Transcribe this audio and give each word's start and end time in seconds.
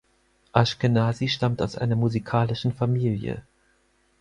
Aschkenasi 0.51 1.27
stammt 1.27 1.61
aus 1.61 1.75
einer 1.77 1.95
musikalischen 1.95 2.73
Familie. 2.73 3.43